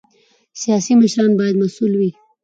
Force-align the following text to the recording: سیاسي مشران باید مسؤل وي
سیاسي 0.61 0.93
مشران 1.01 1.31
باید 1.39 1.55
مسؤل 1.63 1.91
وي 1.99 2.09